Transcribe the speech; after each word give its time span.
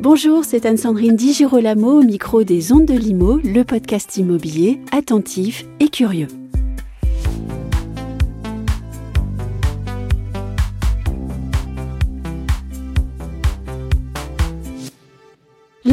Bonjour, 0.00 0.44
c'est 0.44 0.64
Anne-Sandrine 0.64 1.16
Di 1.16 1.32
Girolamo 1.32 1.98
au 1.98 2.02
micro 2.04 2.44
des 2.44 2.72
Ondes 2.72 2.86
de 2.86 2.94
Limo, 2.94 3.40
le 3.42 3.64
podcast 3.64 4.16
immobilier 4.16 4.78
attentif 4.92 5.64
et 5.80 5.88
curieux. 5.88 6.28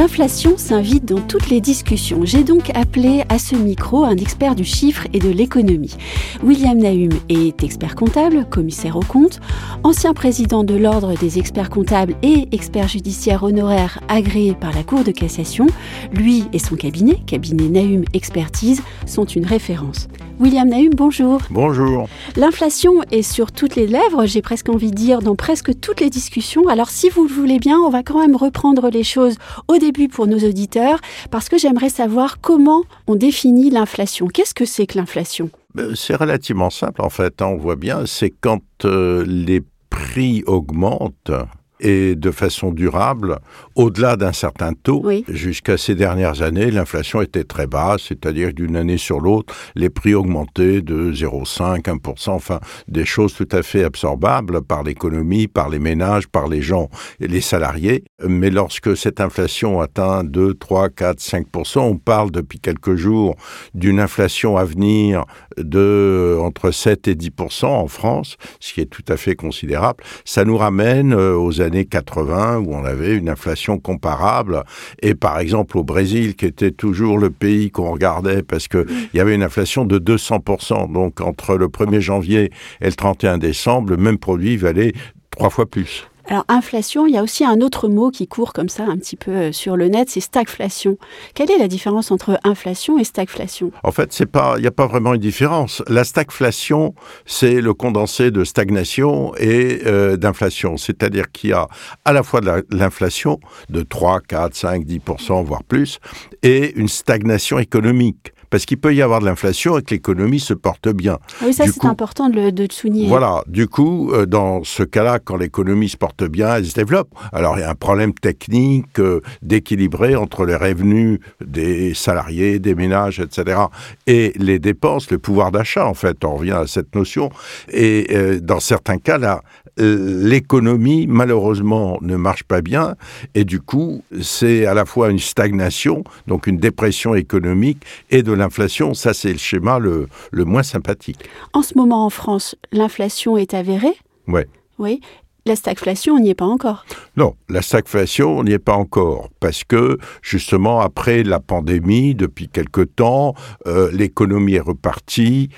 L'inflation 0.05 0.55
s'invite 0.55 1.05
dans 1.05 1.19
toutes 1.19 1.49
les 1.49 1.59
discussions. 1.59 2.25
J'ai 2.25 2.43
donc 2.43 2.69
appelé 2.75 3.23
à 3.27 3.39
ce 3.39 3.55
micro 3.55 4.03
un 4.03 4.17
expert 4.17 4.53
du 4.53 4.63
chiffre 4.63 5.07
et 5.13 5.19
de 5.19 5.29
l'économie. 5.29 5.95
William 6.43 6.77
Nahum 6.77 7.09
est 7.27 7.63
expert 7.63 7.95
comptable, 7.95 8.45
commissaire 8.47 8.97
aux 8.97 8.99
comptes, 8.99 9.39
ancien 9.81 10.13
président 10.13 10.63
de 10.63 10.75
l'Ordre 10.75 11.17
des 11.17 11.39
experts 11.39 11.71
comptables 11.71 12.15
et 12.21 12.47
expert 12.51 12.87
judiciaire 12.87 13.41
honoraire 13.41 13.99
agréé 14.07 14.53
par 14.53 14.75
la 14.75 14.83
Cour 14.83 15.03
de 15.03 15.09
cassation. 15.09 15.65
Lui 16.13 16.43
et 16.53 16.59
son 16.59 16.75
cabinet, 16.75 17.17
cabinet 17.25 17.67
Nahum 17.67 18.05
Expertise, 18.13 18.83
sont 19.07 19.25
une 19.25 19.47
référence. 19.47 20.07
William 20.37 20.67
Nahum, 20.67 20.89
bonjour. 20.93 21.39
Bonjour. 21.49 22.09
L'inflation 22.35 23.01
est 23.09 23.21
sur 23.21 23.53
toutes 23.53 23.77
les 23.77 23.87
lèvres, 23.87 24.25
j'ai 24.25 24.41
presque 24.41 24.67
envie 24.67 24.91
de 24.91 24.95
dire, 24.95 25.21
dans 25.21 25.35
presque 25.35 25.79
toutes 25.79 26.01
les 26.01 26.09
discussions. 26.09 26.67
Alors 26.67 26.89
si 26.89 27.09
vous 27.09 27.23
le 27.23 27.33
voulez 27.33 27.57
bien, 27.57 27.79
on 27.79 27.89
va 27.89 28.03
quand 28.03 28.19
même 28.19 28.35
reprendre 28.35 28.89
les 28.89 29.03
choses 29.03 29.37
au 29.69 29.77
début 29.77 29.94
pour 30.07 30.27
nos 30.27 30.39
auditeurs, 30.39 30.99
parce 31.31 31.49
que 31.49 31.57
j'aimerais 31.57 31.89
savoir 31.89 32.39
comment 32.41 32.83
on 33.07 33.15
définit 33.15 33.69
l'inflation. 33.69 34.27
Qu'est-ce 34.27 34.53
que 34.53 34.65
c'est 34.65 34.85
que 34.85 34.97
l'inflation? 34.97 35.49
Ben, 35.73 35.95
C'est 35.95 36.15
relativement 36.15 36.69
simple 36.69 37.01
en 37.01 37.09
fait, 37.09 37.41
hein, 37.41 37.47
on 37.47 37.57
voit 37.57 37.75
bien, 37.75 38.05
c'est 38.05 38.29
quand 38.29 38.61
euh, 38.85 39.23
les 39.27 39.61
prix 39.89 40.43
augmentent 40.45 41.31
et 41.79 42.15
de 42.15 42.31
façon 42.31 42.71
durable, 42.71 43.39
au-delà 43.75 44.15
d'un 44.15 44.33
certain 44.33 44.73
taux. 44.73 45.03
Jusqu'à 45.27 45.77
ces 45.77 45.95
dernières 45.95 46.41
années, 46.41 46.71
l'inflation 46.71 47.21
était 47.21 47.43
très 47.43 47.67
basse, 47.67 48.03
c'est-à-dire 48.07 48.53
d'une 48.53 48.75
année 48.75 48.97
sur 48.97 49.19
l'autre, 49.19 49.53
les 49.75 49.89
prix 49.89 50.13
augmentaient 50.13 50.81
de 50.81 51.11
0,5, 51.11 51.81
1%, 51.81 52.29
enfin 52.31 52.59
des 52.87 53.05
choses 53.05 53.33
tout 53.33 53.47
à 53.51 53.61
fait 53.61 53.83
absorbables 53.83 54.61
par 54.61 54.83
l'économie, 54.83 55.47
par 55.47 55.69
les 55.69 55.79
ménages, 55.79 56.27
par 56.27 56.47
les 56.47 56.61
gens 56.61 56.89
et 57.19 57.27
les 57.27 57.41
salariés. 57.41 58.03
Mais 58.25 58.49
lorsque 58.49 58.95
cette 58.95 59.19
inflation 59.19 59.81
atteint 59.81 60.23
2, 60.23 60.53
3, 60.53 60.89
4, 60.89 61.19
5%, 61.19 61.79
on 61.79 61.97
parle 61.97 62.31
depuis 62.31 62.59
quelques 62.59 62.95
jours 62.95 63.35
d'une 63.73 63.99
inflation 63.99 64.57
à 64.57 64.63
venir 64.63 65.25
de 65.57 66.37
entre 66.41 66.71
7 66.71 67.07
et 67.07 67.15
10% 67.15 67.65
en 67.65 67.87
France, 67.87 68.37
ce 68.59 68.73
qui 68.73 68.81
est 68.81 68.85
tout 68.85 69.05
à 69.07 69.17
fait 69.17 69.35
considérable. 69.35 70.03
Ça 70.23 70.45
nous 70.45 70.57
ramène 70.57 71.13
euh, 71.13 71.35
aux 71.35 71.61
années 71.61 71.64
80 71.69 72.59
où 72.59 72.73
on 72.73 72.85
avait 72.85 73.15
une 73.15 73.29
inflation 73.29 73.79
comparable. 73.79 74.63
Et 75.01 75.15
par 75.15 75.39
exemple 75.39 75.77
au 75.77 75.83
Brésil, 75.83 76.35
qui 76.35 76.45
était 76.45 76.71
toujours 76.71 77.17
le 77.17 77.29
pays 77.29 77.71
qu'on 77.71 77.91
regardait 77.91 78.43
parce 78.43 78.67
qu'il 78.67 78.85
y 79.13 79.19
avait 79.19 79.35
une 79.35 79.43
inflation 79.43 79.85
de 79.85 79.99
200%. 79.99 80.91
Donc 80.91 81.21
entre 81.21 81.55
le 81.55 81.67
1er 81.67 81.99
janvier 81.99 82.51
et 82.81 82.85
le 82.85 82.93
31 82.93 83.37
décembre, 83.37 83.91
le 83.91 83.97
même 83.97 84.17
produit 84.17 84.57
valait 84.57 84.93
trois 85.31 85.49
fois 85.49 85.65
plus. 85.65 86.07
Alors 86.27 86.45
inflation, 86.47 87.05
il 87.05 87.13
y 87.13 87.17
a 87.17 87.23
aussi 87.23 87.45
un 87.45 87.61
autre 87.61 87.87
mot 87.87 88.09
qui 88.09 88.27
court 88.27 88.51
comme 88.51 88.69
ça 88.69 88.83
un 88.83 88.97
petit 88.97 89.15
peu 89.15 89.31
euh, 89.31 89.51
sur 89.51 89.77
le 89.77 89.87
net, 89.87 90.09
c'est 90.09 90.19
stagflation. 90.19 90.97
Quelle 91.35 91.51
est 91.51 91.57
la 91.57 91.67
différence 91.67 92.09
entre 92.09 92.39
inflation 92.43 92.97
et 92.97 93.03
stagflation? 93.03 93.71
En 93.83 93.91
fait, 93.91 94.11
c'est 94.11 94.25
pas, 94.25 94.55
il 94.57 94.61
n'y 94.61 94.67
a 94.67 94.71
pas 94.71 94.87
vraiment 94.87 95.13
une 95.13 95.21
différence. 95.21 95.83
La 95.87 96.03
stagflation, 96.03 96.95
c'est 97.25 97.61
le 97.61 97.73
condensé 97.73 98.31
de 98.31 98.43
stagnation 98.43 99.35
et 99.35 99.81
euh, 99.85 100.17
d'inflation, 100.17 100.77
c'est-à-dire 100.77 101.31
qu'il 101.31 101.51
y 101.51 101.53
a 101.53 101.67
à 102.05 102.13
la 102.13 102.23
fois 102.23 102.41
de 102.41 102.65
l'inflation 102.71 103.39
de 103.69 103.83
3, 103.83 104.21
4, 104.21 104.55
5, 104.55 104.85
10 104.85 105.01
voire 105.45 105.63
plus, 105.63 105.99
et 106.41 106.73
une 106.75 106.87
stagnation 106.87 107.59
économique 107.59 108.34
parce 108.55 108.65
qu'il 108.65 108.77
peut 108.77 108.95
y 108.95 109.01
avoir 109.01 109.19
de 109.19 109.25
l'inflation 109.25 109.77
et 109.77 109.81
que 109.81 109.93
l'économie 109.93 110.39
se 110.39 110.53
porte 110.53 110.87
bien. 110.87 111.17
Ah 111.41 111.45
oui, 111.47 111.53
ça 111.53 111.65
c'est 111.67 111.83
important 111.83 112.29
de 112.29 112.39
le, 112.39 112.67
souligner. 112.71 113.09
Voilà, 113.09 113.43
du 113.47 113.67
coup, 113.67 114.13
euh, 114.13 114.25
dans 114.25 114.63
ce 114.63 114.81
cas-là, 114.81 115.19
quand 115.19 115.35
l'économie 115.35 115.89
se 115.89 115.97
porte 115.97 116.23
bien, 116.23 116.55
elle 116.55 116.65
se 116.65 116.73
développe. 116.73 117.09
Alors 117.33 117.57
il 117.57 117.61
y 117.61 117.63
a 117.65 117.69
un 117.69 117.75
problème 117.75 118.13
technique 118.13 118.97
euh, 118.99 119.19
d'équilibrer 119.41 120.15
entre 120.15 120.45
les 120.45 120.55
revenus 120.55 121.19
des 121.45 121.93
salariés, 121.93 122.59
des 122.59 122.75
ménages, 122.75 123.19
etc., 123.19 123.59
et 124.07 124.31
les 124.37 124.57
dépenses, 124.57 125.11
le 125.11 125.17
pouvoir 125.17 125.51
d'achat, 125.51 125.85
en 125.85 125.93
fait, 125.93 126.23
on 126.23 126.35
revient 126.35 126.51
à 126.51 126.65
cette 126.65 126.95
notion. 126.95 127.31
Et 127.73 128.07
euh, 128.11 128.39
dans 128.39 128.61
certains 128.61 128.99
cas, 128.99 129.17
là, 129.17 129.41
l'économie, 129.77 131.05
malheureusement, 131.05 131.97
ne 131.99 132.15
marche 132.15 132.43
pas 132.43 132.61
bien, 132.61 132.95
et 133.33 133.43
du 133.43 133.59
coup, 133.59 134.05
c'est 134.21 134.65
à 134.65 134.73
la 134.73 134.85
fois 134.85 135.09
une 135.09 135.19
stagnation, 135.19 136.05
donc 136.27 136.47
une 136.47 136.55
dépression 136.55 137.13
économique, 137.15 137.83
et 138.09 138.23
de 138.23 138.31
l'inflation. 138.45 138.93
Ça, 138.93 139.13
c'est 139.13 139.31
le 139.31 139.37
schéma 139.37 139.79
le, 139.79 140.07
le 140.31 140.45
moins 140.45 140.63
sympathique. 140.63 141.19
En 141.53 141.61
ce 141.61 141.77
moment, 141.77 142.05
en 142.05 142.09
France, 142.09 142.55
l'inflation 142.71 143.37
est 143.37 143.53
avérée 143.53 143.95
Ouais. 144.27 144.47
Oui. 144.77 145.01
La 145.47 145.55
stagflation, 145.55 146.15
on 146.15 146.19
n'y 146.19 146.31
est 146.31 146.35
pas 146.35 146.45
encore. 146.45 146.85
Non, 147.17 147.35
la 147.49 147.61
stagflation, 147.61 148.39
on 148.39 148.43
n'y 148.43 148.53
est 148.53 148.57
pas 148.59 148.73
encore, 148.73 149.29
parce 149.39 149.63
que 149.63 149.99
justement, 150.23 150.79
après 150.81 151.21
la 151.21 151.39
pandémie, 151.39 152.15
depuis 152.15 152.47
quelque 152.47 152.81
temps, 152.81 153.35
euh, 153.67 153.91
l'économie 153.91 154.55
est 154.55 154.59
repartie, 154.59 155.49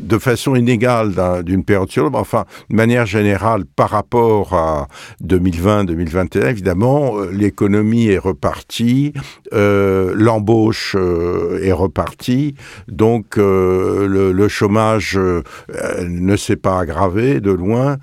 de 0.00 0.18
façon 0.18 0.54
inégale 0.54 1.42
d'une 1.44 1.64
période 1.64 1.90
sur 1.90 2.04
l'autre, 2.04 2.18
enfin, 2.18 2.44
de 2.70 2.76
manière 2.76 3.06
générale, 3.06 3.64
par 3.64 3.90
rapport 3.90 4.52
à 4.54 4.88
2020-2021, 5.24 6.50
évidemment, 6.50 7.18
euh, 7.18 7.30
l'économie 7.32 8.08
est 8.08 8.18
repartie, 8.18 9.12
euh, 9.54 10.12
l'embauche 10.14 10.94
euh, 10.98 11.60
est 11.62 11.72
repartie, 11.72 12.54
donc 12.88 13.36
le, 13.36 14.48
chômage 14.48 15.18
ne 15.18 16.36
s'est 16.36 16.56
pas 16.56 16.80
aggravé 16.80 17.40
de 17.40 17.50
loin, 17.50 17.98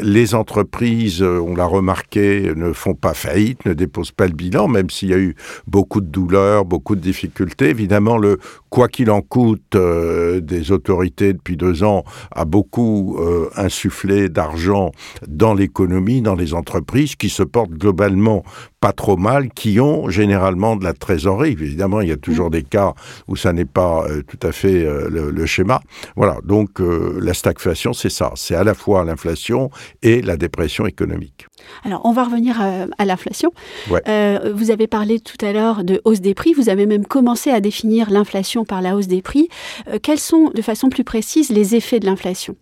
les 0.00 0.34
entreprises, 0.34 1.22
on 1.22 1.54
l'a 1.54 1.66
remarqué, 1.66 2.52
ne 2.56 2.72
font 2.72 2.94
pas 2.94 3.12
faillite, 3.12 3.64
ne 3.66 3.74
déposent 3.74 4.12
pas 4.12 4.26
le 4.26 4.32
bilan, 4.32 4.66
même 4.66 4.88
s'il 4.88 5.10
y 5.10 5.14
a 5.14 5.18
eu 5.18 5.36
beaucoup 5.66 6.00
de 6.00 6.06
douleurs, 6.06 6.64
beaucoup 6.64 6.96
de 6.96 7.00
difficultés. 7.00 7.68
Évidemment, 7.68 8.16
le 8.16 8.38
quoi 8.70 8.88
qu'il 8.88 9.10
en 9.10 9.20
coûte 9.20 9.76
des 9.76 10.72
autorités 10.72 11.29
depuis 11.32 11.56
deux 11.56 11.82
ans 11.82 12.04
a 12.32 12.44
beaucoup 12.44 13.16
euh, 13.18 13.48
insufflé 13.56 14.28
d'argent 14.28 14.92
dans 15.26 15.54
l'économie, 15.54 16.22
dans 16.22 16.34
les 16.34 16.54
entreprises 16.54 17.16
qui 17.16 17.28
se 17.28 17.42
portent 17.42 17.70
globalement 17.70 18.42
pas 18.80 18.92
trop 18.92 19.16
mal, 19.16 19.50
qui 19.50 19.78
ont 19.80 20.08
généralement 20.08 20.76
de 20.76 20.84
la 20.84 20.94
trésorerie. 20.94 21.52
Évidemment, 21.52 22.00
il 22.00 22.08
y 22.08 22.12
a 22.12 22.16
toujours 22.16 22.48
mm. 22.48 22.52
des 22.52 22.62
cas 22.62 22.94
où 23.28 23.36
ça 23.36 23.52
n'est 23.52 23.64
pas 23.64 24.04
euh, 24.08 24.22
tout 24.22 24.46
à 24.46 24.52
fait 24.52 24.84
euh, 24.84 25.08
le, 25.10 25.46
schéma. 25.46 25.80
Voilà, 26.16 26.38
donc 26.44 26.80
la 26.80 27.34
stagflation, 27.34 27.92
c'est 27.92 28.10
ça. 28.10 28.32
C'est 28.36 28.54
à 28.54 28.62
la 28.62 28.74
fois 28.74 29.04
l'inflation 29.04 29.70
et 30.02 30.22
la 30.22 30.36
dépression 30.36 30.86
économique. 30.86 31.46
Alors, 31.84 32.02
on 32.04 32.12
va 32.12 32.24
revenir 32.24 32.60
à, 32.60 33.04
l'inflation. 33.04 33.52
vous 33.88 34.70
avez 34.70 34.86
parlé 34.86 35.20
tout 35.20 35.44
à 35.44 35.52
l'heure 35.52 35.84
de 35.84 36.00
hausse 36.04 36.20
des 36.20 36.34
prix. 36.34 36.52
Vous 36.52 36.68
avez 36.68 36.86
même 36.86 37.06
commencé 37.06 37.50
à 37.50 37.60
définir 37.60 38.10
l'inflation 38.10 38.64
par 38.64 38.82
la 38.82 38.96
hausse 38.96 39.08
des 39.08 39.22
prix. 39.22 39.48
quels 40.02 40.18
sont, 40.18 40.50
de 40.54 40.62
façon 40.62 40.88
plus 40.88 41.04
précise, 41.04 41.50
les 41.50 41.74
effets 41.74 42.00
de 42.00 42.06
l'inflation? 42.06 42.56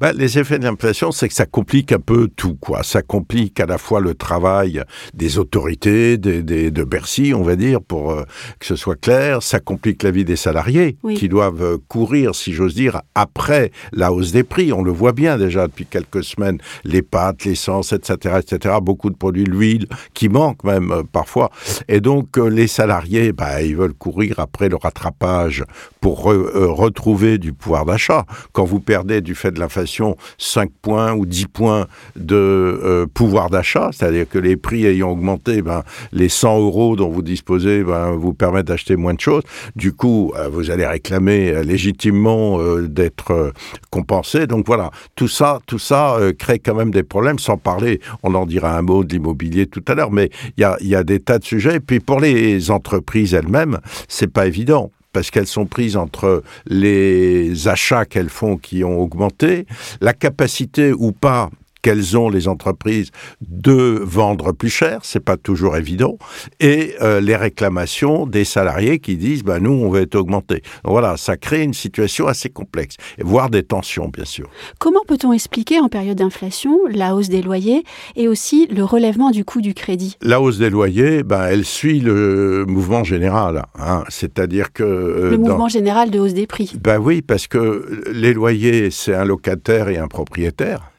Bah, 0.00 0.12
les 0.12 0.38
effets 0.38 0.58
de 0.58 0.64
l'inflation, 0.64 1.12
c'est 1.12 1.28
que 1.28 1.34
ça 1.34 1.46
complique 1.46 1.92
un 1.92 1.98
peu 1.98 2.28
tout, 2.28 2.54
quoi. 2.54 2.82
Ça 2.82 3.02
complique 3.02 3.60
à 3.60 3.66
la 3.66 3.78
fois 3.78 4.00
le 4.00 4.14
travail 4.14 4.82
des 5.14 5.38
autorités, 5.38 6.18
des, 6.18 6.42
de 6.70 6.84
Bercy, 6.84 7.32
on 7.34 7.42
va 7.42 7.56
dire, 7.56 7.80
pour 7.80 8.12
euh, 8.12 8.24
que 8.58 8.66
ce 8.66 8.76
soit 8.76 9.00
clair. 9.00 9.42
Ça 9.42 9.60
complique 9.60 10.02
la 10.02 10.10
vie 10.10 10.24
des 10.24 10.36
salariés 10.36 10.96
qui 11.14 11.28
doivent 11.28 11.62
euh, 11.62 11.78
courir, 11.88 12.34
si 12.34 12.52
j'ose 12.52 12.74
dire, 12.74 13.00
après 13.14 13.72
la 13.92 14.12
hausse 14.12 14.32
des 14.32 14.44
prix. 14.44 14.72
On 14.72 14.82
le 14.82 14.90
voit 14.92 15.12
bien 15.12 15.38
déjà 15.38 15.66
depuis 15.66 15.86
quelques 15.86 16.24
semaines. 16.24 16.58
Les 16.84 17.02
pâtes, 17.02 17.44
l'essence, 17.44 17.92
etc., 17.92 18.40
etc. 18.40 18.76
Beaucoup 18.82 19.10
de 19.10 19.16
produits, 19.16 19.44
l'huile, 19.44 19.86
qui 20.14 20.28
manquent 20.28 20.64
même 20.64 20.92
euh, 20.92 21.02
parfois. 21.10 21.50
Et 21.88 22.00
donc, 22.00 22.36
les 22.36 22.66
salariés, 22.66 23.32
bah, 23.32 23.62
ils 23.62 23.76
veulent 23.76 23.94
courir 23.94 24.38
après 24.38 24.68
le 24.68 24.76
rattrapage 24.76 25.64
pour 26.00 26.24
retrouver 26.24 27.38
du 27.38 27.52
pouvoir 27.52 27.84
d'achat. 27.84 28.26
Quand 28.52 28.64
vous 28.64 28.80
perdez 28.80 29.20
du 29.20 29.34
fait 29.34 29.50
de 29.50 29.58
l'inflation 29.66 30.16
5 30.38 30.70
points 30.80 31.12
ou 31.12 31.26
10 31.26 31.46
points 31.46 31.86
de 32.14 32.36
euh, 32.36 33.06
pouvoir 33.12 33.50
d'achat, 33.50 33.90
c'est-à-dire 33.92 34.28
que 34.28 34.38
les 34.38 34.56
prix 34.56 34.86
ayant 34.86 35.10
augmenté, 35.10 35.60
ben, 35.60 35.82
les 36.12 36.28
100 36.28 36.60
euros 36.60 36.96
dont 36.96 37.10
vous 37.10 37.22
disposez 37.22 37.82
ben, 37.82 38.12
vous 38.12 38.32
permettent 38.32 38.66
d'acheter 38.66 38.96
moins 38.96 39.14
de 39.14 39.20
choses. 39.20 39.42
Du 39.74 39.92
coup, 39.92 40.32
euh, 40.36 40.48
vous 40.48 40.70
allez 40.70 40.86
réclamer 40.86 41.50
euh, 41.50 41.62
légitimement 41.62 42.58
d'être 42.82 43.52
compensé. 43.90 44.46
Donc 44.46 44.66
voilà, 44.66 44.90
tout 45.16 45.28
ça, 45.28 45.58
tout 45.66 45.78
ça 45.78 46.18
crée 46.38 46.58
quand 46.58 46.74
même 46.74 46.90
des 46.90 47.02
problèmes, 47.02 47.38
sans 47.38 47.56
parler, 47.56 48.00
on 48.22 48.34
en 48.34 48.46
dira 48.46 48.76
un 48.76 48.82
mot 48.82 49.04
de 49.04 49.12
l'immobilier 49.12 49.66
tout 49.66 49.82
à 49.88 49.94
l'heure, 49.94 50.12
mais 50.12 50.30
il 50.56 50.60
y 50.60 50.64
a, 50.64 50.76
y 50.80 50.94
a 50.94 51.02
des 51.02 51.20
tas 51.20 51.38
de 51.38 51.44
sujets. 51.44 51.76
Et 51.76 51.80
puis 51.80 52.00
pour 52.00 52.20
les 52.20 52.70
entreprises 52.70 53.34
elles-mêmes, 53.34 53.80
c'est 54.08 54.32
pas 54.32 54.46
évident 54.46 54.90
parce 55.16 55.30
qu'elles 55.30 55.46
sont 55.46 55.64
prises 55.64 55.96
entre 55.96 56.42
les 56.66 57.68
achats 57.68 58.04
qu'elles 58.04 58.28
font 58.28 58.58
qui 58.58 58.84
ont 58.84 59.00
augmenté, 59.00 59.64
la 60.02 60.12
capacité 60.12 60.92
ou 60.92 61.10
pas 61.12 61.48
qu'elles 61.86 62.18
ont 62.18 62.28
les 62.28 62.48
entreprises 62.48 63.12
de 63.40 64.00
vendre 64.02 64.50
plus 64.50 64.70
cher, 64.70 64.98
c'est 65.04 65.20
pas 65.20 65.36
toujours 65.36 65.76
évident, 65.76 66.18
et 66.58 66.96
euh, 67.00 67.20
les 67.20 67.36
réclamations 67.36 68.26
des 68.26 68.44
salariés 68.44 68.98
qui 68.98 69.16
disent 69.16 69.44
bah 69.44 69.60
nous 69.60 69.70
on 69.70 69.88
va 69.88 70.00
être 70.00 70.16
augmentés. 70.16 70.62
voilà, 70.82 71.16
ça 71.16 71.36
crée 71.36 71.62
une 71.62 71.74
situation 71.74 72.26
assez 72.26 72.48
complexe, 72.48 72.96
voire 73.20 73.50
des 73.50 73.62
tensions 73.62 74.08
bien 74.08 74.24
sûr. 74.24 74.50
Comment 74.80 75.02
peut-on 75.06 75.32
expliquer 75.32 75.78
en 75.78 75.88
période 75.88 76.18
d'inflation 76.18 76.76
la 76.90 77.14
hausse 77.14 77.28
des 77.28 77.40
loyers 77.40 77.84
et 78.16 78.26
aussi 78.26 78.66
le 78.66 78.82
relèvement 78.82 79.30
du 79.30 79.44
coût 79.44 79.60
du 79.60 79.72
crédit? 79.72 80.16
La 80.22 80.40
hausse 80.40 80.58
des 80.58 80.70
loyers, 80.70 81.22
ben, 81.22 81.46
elle 81.48 81.64
suit 81.64 82.00
le 82.00 82.64
mouvement 82.66 83.04
général, 83.04 83.66
hein. 83.78 84.02
c'est-à-dire 84.08 84.72
que 84.72 84.82
euh, 84.82 85.30
le 85.30 85.38
mouvement 85.38 85.68
général 85.68 86.10
de 86.10 86.18
hausse 86.18 86.34
des 86.34 86.48
prix. 86.48 86.72
Ben 86.82 86.98
oui, 86.98 87.22
parce 87.22 87.46
que 87.46 88.02
les 88.10 88.34
loyers, 88.34 88.90
c'est 88.90 89.14
un 89.14 89.24
locataire 89.24 89.88
et 89.88 89.98
un 89.98 90.08
propriétaire. 90.08 90.90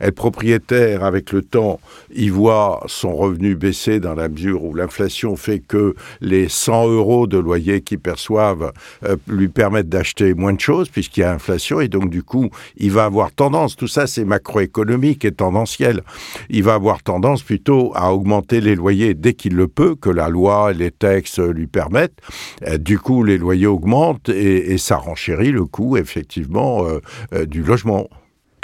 Et 0.00 0.12
propriétaire, 0.12 1.04
avec 1.04 1.32
le 1.32 1.42
temps, 1.42 1.80
il 2.14 2.32
voit 2.32 2.82
son 2.86 3.14
revenu 3.14 3.54
baisser 3.54 4.00
dans 4.00 4.14
la 4.14 4.28
mesure 4.28 4.64
où 4.64 4.74
l'inflation 4.74 5.36
fait 5.36 5.58
que 5.60 5.94
les 6.20 6.48
100 6.48 6.88
euros 6.88 7.26
de 7.26 7.38
loyer 7.38 7.80
qu'il 7.80 7.98
perçoivent 7.98 8.72
euh, 9.04 9.16
lui 9.26 9.48
permettent 9.48 9.88
d'acheter 9.88 10.34
moins 10.34 10.52
de 10.52 10.60
choses 10.60 10.88
puisqu'il 10.88 11.20
y 11.20 11.24
a 11.24 11.32
inflation 11.32 11.80
et 11.80 11.88
donc 11.88 12.10
du 12.10 12.22
coup, 12.22 12.50
il 12.76 12.90
va 12.90 13.04
avoir 13.04 13.32
tendance, 13.32 13.76
tout 13.76 13.88
ça 13.88 14.06
c'est 14.06 14.24
macroéconomique 14.24 15.24
et 15.24 15.32
tendanciel, 15.32 16.02
il 16.50 16.62
va 16.62 16.74
avoir 16.74 17.02
tendance 17.02 17.42
plutôt 17.42 17.92
à 17.94 18.12
augmenter 18.12 18.60
les 18.60 18.74
loyers 18.74 19.14
dès 19.14 19.34
qu'il 19.34 19.54
le 19.54 19.68
peut, 19.68 19.94
que 19.94 20.10
la 20.10 20.28
loi 20.28 20.70
et 20.70 20.74
les 20.74 20.90
textes 20.90 21.38
lui 21.38 21.66
permettent. 21.66 22.18
Euh, 22.66 22.78
du 22.78 22.98
coup, 22.98 23.24
les 23.24 23.38
loyers 23.38 23.66
augmentent 23.66 24.28
et, 24.28 24.78
ça 24.78 24.96
renchérit 24.96 25.52
le 25.52 25.64
coût 25.64 25.96
effectivement 25.96 26.84
euh, 27.32 27.46
du 27.46 27.62
logement. 27.62 28.08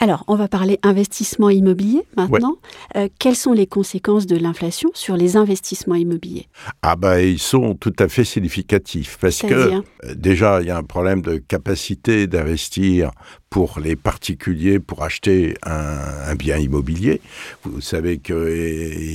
Alors, 0.00 0.22
on 0.28 0.36
va 0.36 0.46
parler 0.46 0.78
investissement 0.84 1.50
immobilier 1.50 2.04
maintenant. 2.16 2.56
Euh, 2.94 3.08
quelles 3.18 3.34
sont 3.34 3.52
les 3.52 3.66
conséquences 3.66 4.26
de 4.26 4.36
l'inflation 4.36 4.90
sur 4.94 5.16
les 5.16 5.36
investissements 5.36 5.96
immobiliers? 5.96 6.46
Ah 6.82 6.94
ben, 6.94 7.18
ils 7.18 7.40
sont 7.40 7.74
tout 7.74 7.94
à 7.98 8.06
fait 8.06 8.22
significatifs 8.22 9.18
parce 9.20 9.40
que 9.40 9.54
euh, 9.54 9.80
déjà, 10.14 10.60
il 10.60 10.68
y 10.68 10.70
a 10.70 10.76
un 10.76 10.84
problème 10.84 11.20
de 11.20 11.38
capacité 11.38 12.28
d'investir 12.28 13.10
pour 13.50 13.80
les 13.80 13.96
particuliers 13.96 14.78
pour 14.78 15.02
acheter 15.02 15.54
un, 15.64 16.34
bien 16.34 16.58
immobilier. 16.58 17.22
Vous 17.64 17.80
savez 17.80 18.18
qu'il 18.18 18.34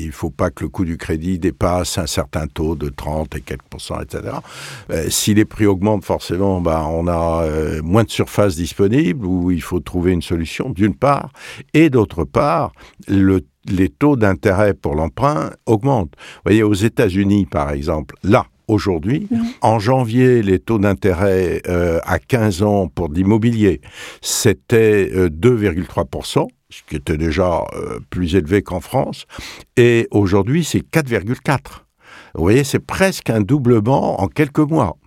ne 0.08 0.12
faut 0.12 0.32
pas 0.32 0.50
que 0.50 0.64
le 0.64 0.70
coût 0.70 0.86
du 0.86 0.98
crédit 0.98 1.38
dépasse 1.38 2.00
un 2.00 2.08
certain 2.08 2.48
taux 2.48 2.76
de 2.76 2.90
30 2.90 3.36
et 3.36 3.42
quelques 3.42 3.62
pourcents, 3.70 4.02
etc. 4.02 4.24
Euh, 4.90 5.06
si 5.10 5.36
les 5.36 5.46
prix 5.46 5.68
augmentent, 5.68 6.04
forcément, 6.04 6.62
ben, 6.62 6.82
on 6.90 7.08
a 7.08 7.46
moins 7.84 8.04
de 8.04 8.10
surface 8.10 8.56
disponible 8.56 9.26
où 9.26 9.52
il 9.52 9.62
faut 9.62 9.80
trouver 9.80 10.12
une 10.12 10.24
solution 10.24 10.73
d'une 10.74 10.96
part, 10.96 11.32
et 11.74 11.90
d'autre 11.90 12.24
part, 12.24 12.74
les 13.08 13.90
taux 13.90 14.16
d'intérêt 14.16 14.74
pour 14.74 14.96
l'emprunt 14.96 15.52
augmentent. 15.66 16.14
Vous 16.18 16.42
voyez, 16.46 16.64
aux 16.64 16.74
États-Unis, 16.74 17.46
par 17.46 17.72
exemple, 17.72 18.16
là, 18.24 18.46
aujourd'hui. 18.68 19.28
En 19.62 19.80
janvier, 19.80 20.42
les 20.42 20.60
taux 20.60 20.80
d'intérêt 20.80 21.62
euh, 21.68 22.00
à 22.04 22.20
15 22.20 22.64
ans 22.64 22.88
pour 22.88 23.12
l'immobilier, 23.12 23.82
c'était 24.22 25.10
2,3%, 25.30 26.40
euh, 26.40 26.46
ce 26.70 26.82
qui 26.88 26.96
était 26.96 27.18
déjà 27.18 27.64
euh, 27.76 28.00
plus 28.10 28.36
élevé 28.36 28.62
qu'en 28.62 28.80
France. 28.80 29.26
Et 29.78 30.08
aujourd'hui, 30.12 30.64
c'est 30.64 30.80
4,4%. 30.80 31.60
Vous 32.36 32.42
voyez, 32.42 32.64
c'est 32.64 32.80
presque 32.80 33.30
un 33.30 33.42
doublement 33.42 34.22
en 34.22 34.28
quelques 34.28 34.60
mois. 34.60 34.98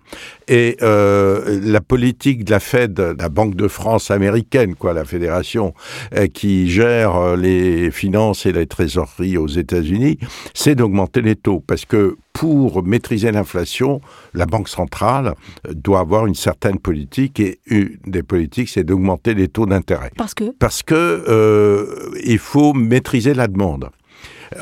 Et 0.47 0.77
euh, 0.81 1.59
la 1.63 1.81
politique 1.81 2.45
de 2.45 2.51
la 2.51 2.59
Fed, 2.59 2.99
la 3.17 3.29
Banque 3.29 3.55
de 3.55 3.67
France 3.67 4.11
américaine, 4.11 4.75
quoi, 4.75 4.93
la 4.93 5.03
fédération 5.03 5.73
euh, 6.15 6.27
qui 6.27 6.69
gère 6.69 7.15
euh, 7.15 7.35
les 7.35 7.91
finances 7.91 8.45
et 8.45 8.53
les 8.53 8.65
trésoreries 8.65 9.37
aux 9.37 9.47
États-Unis, 9.47 10.17
c'est 10.53 10.75
d'augmenter 10.75 11.21
les 11.21 11.35
taux. 11.35 11.61
Parce 11.65 11.85
que 11.85 12.17
pour 12.31 12.83
maîtriser 12.83 13.31
l'inflation, 13.31 13.99
la 14.33 14.45
Banque 14.45 14.69
centrale 14.69 15.33
doit 15.69 15.99
avoir 15.99 16.27
une 16.27 16.35
certaine 16.35 16.79
politique 16.79 17.39
et 17.39 17.59
une 17.65 17.97
des 18.05 18.23
politiques, 18.23 18.69
c'est 18.69 18.83
d'augmenter 18.83 19.33
les 19.33 19.47
taux 19.47 19.65
d'intérêt. 19.65 20.11
Parce 20.15 20.33
que? 20.33 20.51
Parce 20.59 20.83
que 20.83 22.13
il 22.23 22.37
faut 22.37 22.73
maîtriser 22.73 23.33
la 23.33 23.47
demande. 23.47 23.89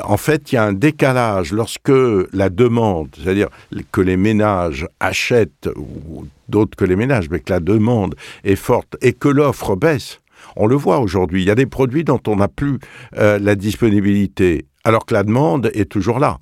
En 0.04 0.16
fait, 0.16 0.52
il 0.52 0.56
y 0.56 0.58
a 0.58 0.64
un 0.64 0.72
décalage 0.72 1.52
lorsque 1.52 1.92
la 2.32 2.48
demande, 2.48 3.08
c'est-à-dire 3.16 3.48
que 3.92 4.00
les 4.00 4.16
ménages 4.16 4.86
achètent, 5.00 5.68
ou 5.76 6.26
d'autres 6.48 6.76
que 6.76 6.84
les 6.84 6.96
ménages, 6.96 7.28
mais 7.30 7.40
que 7.40 7.52
la 7.52 7.60
demande 7.60 8.14
est 8.44 8.56
forte 8.56 8.96
et 9.02 9.12
que 9.12 9.28
l'offre 9.28 9.76
baisse. 9.76 10.20
On 10.56 10.66
le 10.66 10.76
voit 10.76 11.00
aujourd'hui, 11.00 11.42
il 11.42 11.48
y 11.48 11.50
a 11.50 11.54
des 11.54 11.66
produits 11.66 12.04
dont 12.04 12.20
on 12.26 12.36
n'a 12.36 12.48
plus 12.48 12.78
euh, 13.18 13.38
la 13.38 13.54
disponibilité 13.54 14.64
alors 14.86 15.04
que 15.04 15.14
la 15.14 15.24
demande 15.24 15.68
est 15.74 15.90
toujours 15.90 16.20
là. 16.20 16.38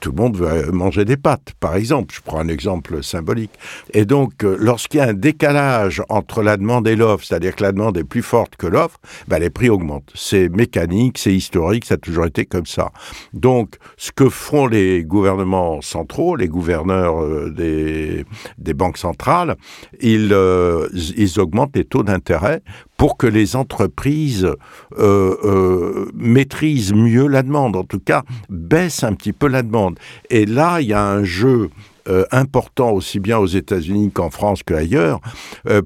tout 0.00 0.12
le 0.12 0.16
monde 0.16 0.38
veut 0.38 0.72
manger 0.72 1.04
des 1.04 1.18
pâtes, 1.18 1.52
par 1.60 1.76
exemple. 1.76 2.14
Je 2.14 2.22
prends 2.22 2.38
un 2.38 2.48
exemple 2.48 3.02
symbolique. 3.02 3.50
Et 3.92 4.06
donc, 4.06 4.44
euh, 4.44 4.56
lorsqu'il 4.58 4.96
y 4.96 5.02
a 5.02 5.08
un 5.08 5.12
décalage 5.12 6.02
entre 6.08 6.42
la 6.42 6.56
demande 6.56 6.88
et 6.88 6.96
l'offre, 6.96 7.22
c'est-à-dire 7.22 7.54
que 7.54 7.62
la 7.62 7.72
demande 7.72 7.98
est 7.98 8.04
plus 8.04 8.22
forte 8.22 8.56
que 8.56 8.66
l'offre, 8.66 8.98
ben, 9.28 9.40
les 9.40 9.50
prix 9.50 9.68
augmentent. 9.68 10.10
C'est 10.14 10.48
mécanique, 10.48 11.18
c'est 11.18 11.34
historique, 11.34 11.84
ça 11.84 11.94
a 11.94 11.98
toujours 11.98 12.24
été 12.24 12.46
comme 12.46 12.64
ça. 12.64 12.92
Donc, 13.34 13.76
ce 13.98 14.10
que 14.10 14.30
font 14.30 14.66
les 14.66 15.04
gouvernements 15.04 15.82
centraux, 15.82 16.34
les 16.34 16.48
gouverneurs 16.48 17.22
euh, 17.22 17.50
des, 17.50 18.72
banques 18.72 18.96
centrales, 18.96 19.56
euh, 20.02 20.88
ils 20.94 21.40
augmentent 21.40 21.76
les 21.76 21.84
taux 21.84 22.04
d'intérêt 22.04 22.62
pour 23.02 23.16
que 23.16 23.26
les 23.26 23.56
entreprises 23.56 24.44
euh, 24.96 25.36
euh, 25.42 26.08
maîtrisent 26.14 26.94
mieux 26.94 27.26
la 27.26 27.42
demande, 27.42 27.74
en 27.74 27.82
tout 27.82 27.98
cas 27.98 28.22
baissent 28.48 29.02
un 29.02 29.14
petit 29.14 29.32
peu 29.32 29.48
la 29.48 29.64
demande. 29.64 29.98
Et 30.30 30.46
là, 30.46 30.80
il 30.80 30.86
y 30.86 30.92
a 30.92 31.04
un 31.04 31.24
jeu 31.24 31.70
euh, 32.08 32.24
important 32.30 32.92
aussi 32.92 33.18
bien 33.18 33.38
aux 33.38 33.48
États-Unis 33.48 34.12
qu'en 34.12 34.30
France 34.30 34.62
qu'ailleurs 34.62 35.18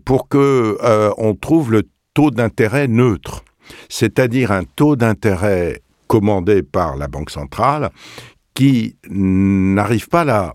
pour 0.05 0.29
que 0.29 0.77
on 1.17 1.35
trouve 1.35 1.73
le 1.73 1.85
taux 2.13 2.31
d'intérêt 2.31 2.87
neutre, 2.87 3.45
c'est-à-dire 3.89 4.53
un 4.53 4.65
taux 4.65 4.95
d'intérêt 4.95 5.81
commandé 6.09 6.63
par 6.63 6.97
la 6.97 7.09
Banque 7.09 7.31
centrale 7.31 7.89
qui 8.53 8.97
n'arrive 9.09 10.11
pas 10.11 10.31
à 10.31 10.53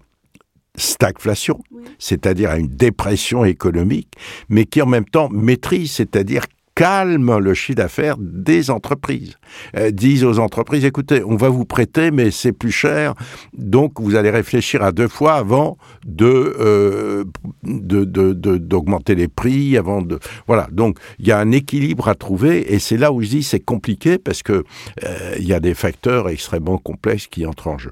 la 0.76 0.82
stagflation, 0.82 1.60
c'est-à-dire 2.00 2.52
à 2.52 2.58
une 2.58 2.68
dépression 2.68 3.46
économique, 3.46 4.10
mais 4.50 4.66
qui 4.66 4.82
en 4.82 4.86
même 4.88 5.06
temps 5.06 5.30
maîtrise, 5.30 5.92
c'est-à-dire 5.92 6.46
calme 6.74 7.38
le 7.38 7.54
chiffre 7.54 7.78
d'affaires 7.78 8.16
des 8.18 8.72
entreprises. 8.72 9.36
Euh, 9.76 9.92
disent 9.92 10.24
aux 10.24 10.40
entreprises, 10.40 10.86
écoutez, 10.86 11.22
on 11.24 11.36
va 11.36 11.50
vous 11.50 11.66
prêter, 11.66 12.12
mais 12.12 12.32
c'est 12.32 12.54
plus 12.54 12.72
cher, 12.72 13.14
donc 13.54 14.00
vous 14.00 14.16
allez 14.16 14.30
réfléchir 14.30 14.82
à 14.82 14.92
deux 14.92 15.08
fois 15.08 15.34
avant 15.34 15.78
de, 16.06 16.56
euh, 16.60 17.26
d'augmenter 17.64 19.16
les 19.16 19.28
prix, 19.28 19.78
avant 19.78 20.02
de... 20.02 20.20
Voilà, 20.48 20.68
donc 20.72 20.98
il 21.20 21.28
y 21.28 21.32
a 21.32 21.40
un 21.40 21.52
équilibre 21.52 22.08
à 22.08 22.16
trouver, 22.16 22.74
et 22.74 22.80
c'est 22.80 22.98
là 22.98 23.12
où 23.12 23.22
je 23.22 23.28
dis 23.28 23.44
c'est 23.44 23.60
compliqué, 23.60 24.18
parce 24.18 24.42
que 24.42 24.64
euh, 25.04 25.36
il 25.38 25.46
y 25.46 25.54
a 25.54 25.60
des 25.60 25.74
facteurs 25.74 26.30
extrêmement 26.30 26.78
complexes 26.78 27.28
qui 27.28 27.46
entrent 27.46 27.68
en 27.68 27.78
jeu. 27.78 27.92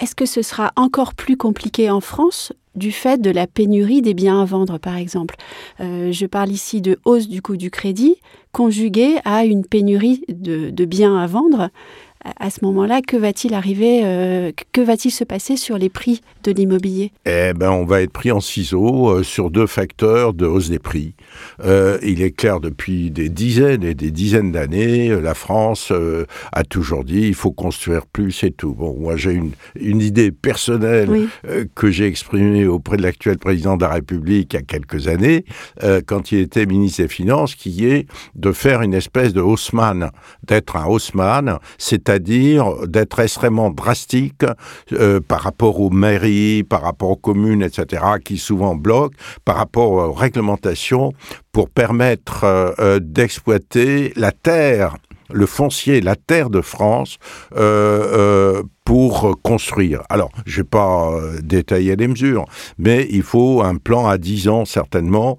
Est-ce 0.00 0.14
que 0.14 0.26
ce 0.26 0.42
sera 0.42 0.72
encore 0.76 1.14
plus 1.14 1.36
compliqué 1.36 1.90
en 1.90 2.00
France 2.00 2.52
du 2.74 2.90
fait 2.90 3.20
de 3.20 3.30
la 3.30 3.46
pénurie 3.46 4.02
des 4.02 4.14
biens 4.14 4.42
à 4.42 4.44
vendre, 4.44 4.78
par 4.78 4.96
exemple? 4.96 5.36
Euh, 5.80 6.10
Je 6.10 6.26
parle 6.26 6.50
ici 6.50 6.80
de 6.80 6.98
hausse 7.04 7.28
du 7.28 7.40
coût 7.42 7.56
du 7.56 7.70
crédit 7.70 8.16
conjuguée 8.52 9.16
à 9.24 9.44
une 9.44 9.64
pénurie 9.64 10.24
de 10.28 10.84
biens 10.84 11.16
à 11.16 11.26
vendre. 11.26 11.70
À 12.40 12.48
ce 12.48 12.64
moment-là, 12.64 13.02
que 13.02 13.18
va-t-il 13.18 13.52
arriver, 13.52 14.00
euh, 14.02 14.50
que 14.72 14.80
va-t-il 14.80 15.10
se 15.10 15.24
passer 15.24 15.58
sur 15.58 15.76
les 15.76 15.90
prix 15.90 16.22
de 16.42 16.52
l'immobilier? 16.52 17.12
Eh 17.26 17.52
ben, 17.54 17.70
on 17.70 17.84
va 17.84 18.00
être 18.00 18.12
pris 18.12 18.32
en 18.32 18.40
ciseaux 18.40 19.10
euh, 19.10 19.22
sur 19.22 19.50
deux 19.50 19.66
facteurs 19.66 20.32
de 20.32 20.46
hausse 20.46 20.70
des 20.70 20.78
prix. 20.78 21.12
Euh, 21.64 21.98
il 22.02 22.22
est 22.22 22.30
clair 22.30 22.60
depuis 22.60 23.10
des 23.10 23.28
dizaines 23.28 23.84
et 23.84 23.94
des 23.94 24.10
dizaines 24.10 24.52
d'années, 24.52 25.08
la 25.20 25.34
France 25.34 25.92
a 26.52 26.64
toujours 26.64 27.04
dit 27.04 27.28
il 27.28 27.34
faut 27.34 27.52
construire 27.52 28.06
plus 28.06 28.44
et 28.44 28.50
tout. 28.50 28.74
Bon, 28.74 28.96
moi 28.98 29.16
j'ai 29.16 29.32
une, 29.32 29.52
une 29.74 30.00
idée 30.00 30.32
personnelle 30.32 31.28
que 31.74 31.90
j'ai 31.90 32.06
exprimée 32.06 32.66
auprès 32.66 32.96
de 32.96 33.02
l'actuel 33.02 33.38
président 33.38 33.76
de 33.76 33.82
la 33.82 33.90
République 33.90 34.52
il 34.52 34.56
y 34.56 34.58
a 34.58 34.62
quelques 34.62 35.08
années, 35.08 35.44
quand 36.06 36.32
il 36.32 36.38
était 36.38 36.66
ministre 36.66 37.02
des 37.02 37.08
Finances, 37.08 37.54
qui 37.54 37.86
est 37.86 38.06
de 38.34 38.52
faire 38.52 38.82
une 38.82 38.94
espèce 38.94 39.32
de 39.32 39.40
Haussmann, 39.40 40.10
d'être 40.46 40.76
un 40.76 40.86
Haussmann, 40.86 41.58
c'est-à-dire 41.78 42.86
d'être 42.86 43.20
extrêmement 43.20 43.70
drastique 43.70 44.44
euh, 44.92 45.20
par 45.20 45.40
rapport 45.40 45.80
aux 45.80 45.90
mairies, 45.90 46.62
par 46.62 46.82
rapport 46.82 47.10
aux 47.10 47.16
communes, 47.16 47.62
etc., 47.62 48.02
qui 48.24 48.38
souvent 48.38 48.74
bloquent, 48.74 49.16
par 49.44 49.56
rapport 49.56 49.92
aux 49.92 50.12
réglementations, 50.12 51.12
pour 51.52 51.70
permettre 51.70 52.44
euh, 52.44 52.72
euh, 52.78 53.00
d'exploiter 53.00 54.12
la 54.16 54.32
terre 54.32 54.96
le 55.32 55.46
foncier, 55.46 56.02
la 56.02 56.16
terre 56.16 56.50
de 56.50 56.60
France 56.60 57.16
euh, 57.56 58.62
pour 58.84 59.40
construire. 59.42 60.02
Alors, 60.10 60.30
je 60.44 60.58
vais 60.58 60.68
pas 60.68 61.18
détailler 61.42 61.96
les 61.96 62.06
mesures, 62.06 62.44
mais 62.76 63.08
il 63.10 63.22
faut 63.22 63.62
un 63.62 63.76
plan 63.76 64.06
à 64.06 64.18
10 64.18 64.48
ans 64.48 64.64
certainement 64.66 65.38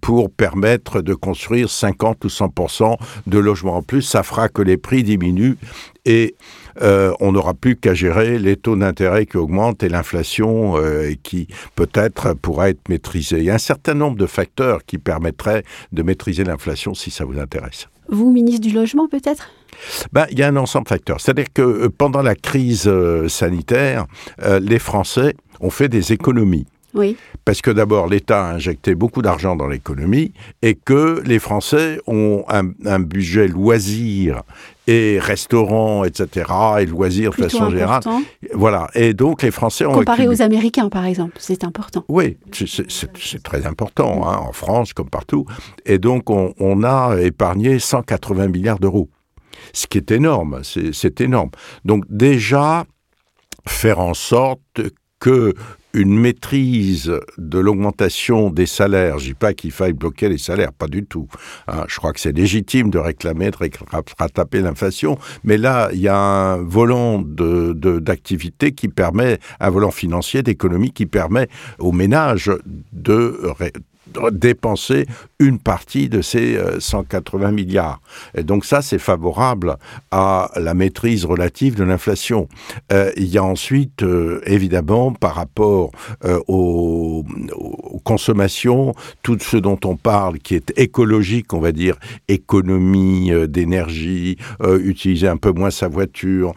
pour 0.00 0.30
permettre 0.30 1.00
de 1.00 1.14
construire 1.14 1.70
50 1.70 2.24
ou 2.24 2.28
100% 2.28 2.96
de 3.28 3.38
logements 3.38 3.76
en 3.76 3.82
plus. 3.82 4.02
Ça 4.02 4.24
fera 4.24 4.48
que 4.48 4.62
les 4.62 4.76
prix 4.76 5.04
diminuent 5.04 5.56
et 6.04 6.34
euh, 6.82 7.12
on 7.20 7.32
n'aura 7.32 7.54
plus 7.54 7.76
qu'à 7.76 7.94
gérer 7.94 8.38
les 8.38 8.56
taux 8.56 8.76
d'intérêt 8.76 9.26
qui 9.26 9.36
augmentent 9.36 9.82
et 9.82 9.88
l'inflation 9.88 10.76
euh, 10.76 11.12
qui 11.22 11.48
peut-être 11.74 12.34
pourra 12.34 12.70
être 12.70 12.88
maîtrisée. 12.88 13.38
Il 13.38 13.44
y 13.44 13.50
a 13.50 13.54
un 13.54 13.58
certain 13.58 13.94
nombre 13.94 14.16
de 14.16 14.26
facteurs 14.26 14.84
qui 14.84 14.98
permettraient 14.98 15.64
de 15.92 16.02
maîtriser 16.02 16.44
l'inflation 16.44 16.94
si 16.94 17.10
ça 17.10 17.24
vous 17.24 17.38
intéresse. 17.38 17.88
Vous, 18.08 18.30
ministre 18.30 18.66
du 18.66 18.74
Logement, 18.74 19.08
peut-être? 19.08 19.50
Ben, 20.12 20.26
il 20.30 20.38
y 20.38 20.42
a 20.42 20.48
un 20.48 20.56
ensemble 20.56 20.84
de 20.84 20.88
facteurs. 20.88 21.20
C'est-à-dire 21.20 21.52
que 21.52 21.62
euh, 21.62 21.88
pendant 21.88 22.22
la 22.22 22.34
crise 22.34 22.90
sanitaire, 23.28 24.06
les 24.60 24.78
Français 24.78 25.34
ont 25.60 25.70
fait 25.70 25.88
des 25.88 26.12
économies. 26.12 26.66
Oui. 26.94 27.16
Parce 27.44 27.62
que 27.62 27.70
d'abord, 27.70 28.08
l'État 28.08 28.46
a 28.46 28.54
injecté 28.54 28.94
beaucoup 28.94 29.22
d'argent 29.22 29.56
dans 29.56 29.68
l'économie 29.68 30.32
et 30.62 30.74
que 30.74 31.22
les 31.24 31.38
Français 31.38 32.00
ont 32.06 32.44
un, 32.48 33.00
budget 33.00 33.48
loisir 33.48 34.42
et 34.86 35.18
restaurants, 35.20 36.04
etc., 36.04 36.50
et 36.80 36.86
loisirs 36.86 37.30
de 37.30 37.36
façon 37.36 37.70
générale. 37.70 38.02
Voilà. 38.52 38.88
Et 38.94 39.14
donc, 39.14 39.42
les 39.42 39.50
Français 39.50 39.86
ont. 39.86 39.92
Comparé 39.92 40.26
aux 40.26 40.42
Américains, 40.42 40.88
par 40.88 41.06
exemple, 41.06 41.36
c'est 41.38 41.64
important. 41.64 42.04
Oui, 42.08 42.36
c'est 42.52 43.42
très 43.42 43.66
important, 43.66 44.28
hein, 44.28 44.38
en 44.38 44.52
France 44.52 44.92
comme 44.92 45.08
partout. 45.08 45.46
Et 45.86 45.98
donc, 45.98 46.30
on, 46.30 46.54
on 46.58 46.82
a 46.82 47.16
épargné 47.20 47.78
180 47.78 48.48
milliards 48.48 48.78
d'euros. 48.78 49.08
Ce 49.72 49.86
qui 49.86 49.98
est 49.98 50.10
énorme, 50.10 50.62
c'est 50.64 51.20
énorme. 51.20 51.50
Donc, 51.84 52.04
déjà, 52.08 52.84
faire 53.66 54.00
en 54.00 54.14
sorte 54.14 54.80
que 55.20 55.54
une 55.92 56.18
maîtrise 56.18 57.12
de 57.38 57.58
l'augmentation 57.58 58.50
des 58.50 58.66
salaires. 58.66 59.18
Je 59.18 59.28
dis 59.28 59.34
pas 59.34 59.54
qu'il 59.54 59.72
faille 59.72 59.92
bloquer 59.92 60.28
les 60.28 60.38
salaires, 60.38 60.72
pas 60.72 60.86
du 60.86 61.04
tout. 61.04 61.28
Hein. 61.68 61.84
je 61.88 61.96
crois 61.96 62.12
que 62.12 62.20
c'est 62.20 62.32
légitime 62.32 62.90
de 62.90 62.98
réclamer, 62.98 63.50
de 63.50 63.56
rattraper 64.18 64.60
l'inflation, 64.60 65.18
mais 65.44 65.56
là, 65.56 65.90
il 65.92 66.00
y 66.00 66.08
a 66.08 66.16
un 66.16 66.56
volant 66.58 67.22
d'activité 67.22 68.72
qui 68.72 68.88
permet, 68.88 69.38
un 69.58 69.70
volant 69.70 69.90
financier, 69.90 70.42
d'économie 70.42 70.92
qui 70.92 71.06
permet 71.06 71.48
aux 71.78 71.92
ménages 71.92 72.50
de 72.92 73.40
dépenser 74.32 75.06
une 75.40 75.58
partie 75.58 76.08
de 76.08 76.20
ces 76.20 76.58
180 76.78 77.48
euh, 77.48 77.52
milliards. 77.52 78.00
Et 78.36 78.42
donc 78.42 78.64
ça, 78.64 78.82
c'est 78.82 78.98
favorable 78.98 79.76
à 80.10 80.50
la 80.56 80.74
maîtrise 80.74 81.24
relative 81.24 81.74
de 81.74 81.82
l'inflation. 81.82 82.46
Euh, 82.92 83.10
il 83.16 83.26
y 83.26 83.38
a 83.38 83.42
ensuite, 83.42 84.02
euh, 84.02 84.42
évidemment, 84.46 85.12
par 85.12 85.34
rapport 85.34 85.90
aux, 86.46 87.24
consommations, 88.04 88.94
tout 89.22 89.38
ce 89.40 89.56
dont 89.56 89.78
on 89.84 89.96
parle 89.96 90.38
qui 90.38 90.54
est 90.54 90.72
écologique, 90.76 91.52
on 91.52 91.60
va 91.60 91.72
dire, 91.72 91.96
économie 92.28 93.30
d'énergie, 93.48 94.36
utiliser 94.82 95.28
un 95.28 95.36
peu 95.36 95.52
moins 95.52 95.70
sa 95.70 95.88
voiture, 95.88 96.52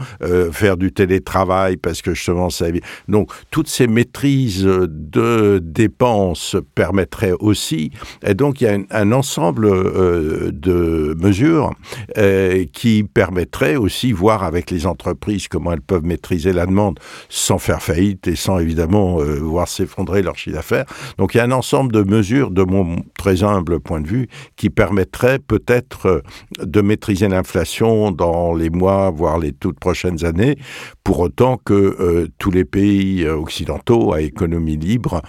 faire 0.51 0.77
du 0.77 0.91
télétravail 0.91 1.77
parce 1.77 2.01
que 2.01 2.13
justement 2.13 2.49
ça... 2.49 2.67
Donc 3.07 3.31
toutes 3.51 3.67
ces 3.67 3.87
maîtrises 3.87 4.65
de 4.65 5.59
dépenses 5.61 6.55
permettraient 6.75 7.33
aussi, 7.43 7.91
et 8.25 8.33
donc 8.33 8.61
il 8.61 8.63
y 8.63 8.67
a 8.67 8.77
un, 8.89 9.11
ensemble 9.11 9.65
euh, 9.65 10.49
de 10.51 11.15
mesures 11.19 11.73
euh, 12.17 12.65
qui 12.71 13.03
permettraient 13.03 13.75
aussi, 13.75 14.11
voir 14.11 14.43
avec 14.43 14.71
les 14.71 14.87
entreprises 14.87 15.47
comment 15.47 15.73
elles 15.73 15.81
peuvent 15.81 16.05
maîtriser 16.05 16.53
la 16.53 16.65
demande 16.65 16.99
sans 17.29 17.57
faire 17.57 17.81
faillite 17.81 18.27
et 18.27 18.35
sans 18.35 18.59
évidemment 18.59 19.19
euh, 19.19 19.39
voir 19.39 19.67
s'effondrer 19.67 20.21
leur 20.21 20.37
chiffre 20.37 20.55
d'affaires. 20.55 20.85
Donc 21.17 21.35
il 21.35 21.37
y 21.37 21.39
a 21.41 21.43
un 21.43 21.51
ensemble 21.51 21.91
de 21.91 22.03
mesures, 22.03 22.49
de 22.49 22.63
mon 22.63 23.03
très 23.17 23.43
humble 23.43 23.79
point 23.79 23.99
de 23.99 24.07
vue, 24.07 24.29
qui 24.55 24.69
permettraient 24.69 25.39
peut-être 25.39 26.23
de 26.59 26.81
maîtriser 26.81 27.27
l'inflation 27.27 28.11
dans 28.11 28.53
les 28.53 28.69
mois, 28.69 29.11
voire 29.11 29.37
les 29.37 29.51
toutes 29.51 29.79
prochaines 29.79 30.23
années, 30.25 30.57
pour 31.03 31.19
autant 31.19 31.57
que 31.57 32.29
tous 32.37 32.51
les 32.51 32.65
pays 32.65 33.27
occidentaux 33.27 34.13
à 34.13 34.21
économie 34.21 34.77
libre 34.77 35.21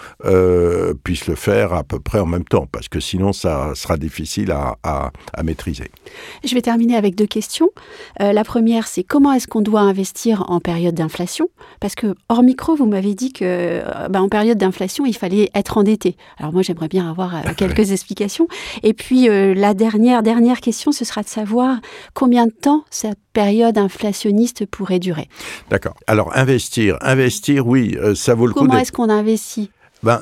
puissent 1.02 1.26
le 1.26 1.35
faire 1.35 1.73
à 1.73 1.83
peu 1.83 1.99
près 2.04 2.20
en 2.20 2.26
même 2.26 2.44
temps, 2.44 2.66
parce 2.70 2.88
que 2.88 3.00
sinon 3.00 3.32
ça 3.32 3.75
sera 3.75 3.96
difficile 3.96 4.52
à, 4.52 5.11
maîtriser. 5.42 5.90
Je 6.44 6.54
vais 6.54 6.62
terminer 6.62 6.96
avec 6.96 7.14
deux 7.16 7.26
questions. 7.26 7.68
Euh, 8.20 8.32
la 8.32 8.44
première, 8.44 8.87
c'est 8.87 9.02
comment 9.02 9.32
est-ce 9.32 9.46
qu'on 9.46 9.61
doit 9.61 9.80
investir 9.80 10.44
en 10.49 10.61
période 10.61 10.94
d'inflation? 10.94 11.49
Parce 11.80 11.94
que 11.94 12.14
hors 12.28 12.42
micro, 12.42 12.76
vous 12.76 12.87
m'avez 12.87 13.14
dit 13.14 13.32
que 13.32 13.44
euh, 13.44 14.08
ben, 14.08 14.23
en 14.23 14.28
période 14.28 14.56
d'inflation, 14.56 15.04
il 15.04 15.14
fallait 15.14 15.50
être 15.54 15.76
endetté. 15.76 16.16
Alors 16.38 16.52
moi, 16.52 16.62
j'aimerais 16.62 16.88
bien 16.88 17.11
avoir 17.11 17.34
euh, 17.34 17.40
quelques 17.56 17.92
explications. 17.92 18.49
Et 18.82 18.94
puis 18.94 19.26
la 19.28 19.75
dernière 19.75 20.23
dernière 20.23 20.61
question, 20.61 20.92
ce 20.92 21.04
sera 21.04 21.23
de 21.23 21.28
savoir 21.28 21.78
combien 22.14 22.46
de 22.46 22.52
temps 22.52 22.84
cette 22.90 23.18
période 23.32 23.76
inflationniste 23.78 24.66
pourrait 24.66 24.99
durer. 24.99 25.28
D'accord. 25.70 25.94
Alors 26.06 26.37
investir, 26.37 26.96
investir, 27.00 27.66
oui, 27.66 27.96
ça 28.14 28.34
vaut 28.34 28.46
le 28.46 28.52
coup. 28.52 28.61
Comment 28.61 28.78
est-ce 28.78 28.92
qu'on 28.92 29.11
investit? 29.11 29.70
Ben, 30.04 30.20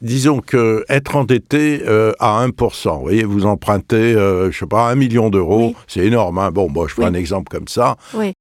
disons 0.00 0.40
que 0.40 0.84
être 0.88 1.16
endetté 1.16 1.82
euh, 1.86 2.12
à 2.18 2.46
1%, 2.46 2.94
vous 2.96 3.00
voyez, 3.02 3.24
vous 3.24 3.44
empruntez, 3.44 4.14
euh, 4.14 4.50
je 4.50 4.58
sais 4.58 4.66
pas, 4.66 4.90
un 4.90 4.94
million 4.94 5.28
d'euros, 5.28 5.74
c'est 5.86 6.06
énorme. 6.06 6.38
Hein. 6.38 6.50
Bon, 6.50 6.70
moi, 6.70 6.86
je 6.88 6.94
prends 6.94 7.04
un 7.04 7.14
exemple 7.14 7.50
comme 7.50 7.68
ça. 7.68 7.96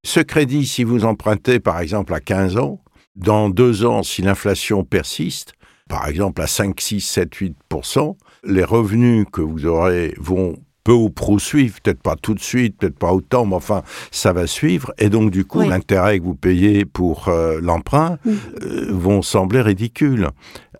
Ce 0.05 0.22
crédit, 0.22 0.65
si 0.65 0.84
vous 0.84 1.03
empruntez, 1.03 1.60
par 1.60 1.79
exemple, 1.82 2.13
à 2.13 2.22
15 2.22 2.58
ans, 2.58 2.79
dans 3.15 3.50
deux 3.50 3.86
ans, 3.86 4.03
si 4.03 4.22
l'inflation 4.22 4.84
persiste, 4.84 5.53
par 5.89 6.08
exemple 6.08 6.41
à 6.41 6.48
5, 6.48 6.79
6, 6.79 7.01
7, 7.01 7.29
8%, 7.70 8.15
les 8.46 8.63
revenus 8.63 9.25
que 9.32 9.41
vous 9.41 9.65
aurez 9.65 10.13
vont 10.17 10.55
peu 10.84 10.92
ou 10.92 11.10
prou 11.10 11.40
suivre, 11.40 11.80
peut-être 11.82 12.02
pas 12.02 12.16
tout 12.16 12.34
de 12.34 12.40
suite, 12.40 12.78
peut-être 12.78 12.98
pas 12.98 13.13
autant, 13.13 13.46
mais 13.46 13.56
enfin, 13.56 13.84
ça 14.12 14.34
va 14.34 14.48
suivre. 14.48 14.94
Et 14.98 15.10
donc, 15.10 15.32
du 15.32 15.46
coup, 15.46 15.62
l'intérêt 15.62 16.20
que 16.20 16.25
vous 16.25 16.36
payez 16.36 16.86
pour 16.86 17.28
euh, 17.28 17.60
l'emprunt 17.62 18.18
mm. 18.25 18.32
euh, 18.63 18.88
vont 18.92 19.22
sembler 19.22 19.62
ridicules 19.62 20.28